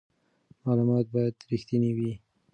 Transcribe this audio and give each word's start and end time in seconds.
معلومات 0.65 1.05
باید 1.15 1.35
رښتیني 1.51 1.91
وي. 1.97 2.11